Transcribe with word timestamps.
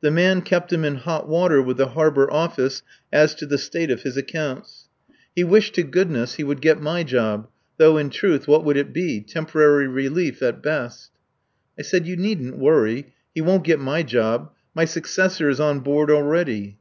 The 0.00 0.10
man 0.10 0.40
kept 0.40 0.72
him 0.72 0.82
in 0.82 0.94
hot 0.94 1.28
water 1.28 1.60
with 1.60 1.76
the 1.76 1.88
Harbour 1.88 2.32
Office 2.32 2.82
as 3.12 3.34
to 3.34 3.44
the 3.44 3.58
state 3.58 3.90
of 3.90 4.00
his 4.00 4.16
accounts. 4.16 4.88
He 5.36 5.44
wished 5.44 5.74
to 5.74 5.82
goodness 5.82 6.36
he 6.36 6.42
would 6.42 6.62
get 6.62 6.80
my 6.80 7.02
job, 7.02 7.48
though 7.76 7.98
in 7.98 8.08
truth 8.08 8.48
what 8.48 8.64
would 8.64 8.78
it 8.78 8.94
be? 8.94 9.20
Temporary 9.20 9.86
relief 9.86 10.40
at 10.40 10.62
best. 10.62 11.10
I 11.78 11.82
said: 11.82 12.06
"You 12.06 12.16
needn't 12.16 12.56
worry. 12.56 13.12
He 13.34 13.42
won't 13.42 13.62
get 13.64 13.78
my 13.78 14.02
job. 14.02 14.52
My 14.74 14.86
successor 14.86 15.50
is 15.50 15.60
on 15.60 15.80
board 15.80 16.10
already." 16.10 16.78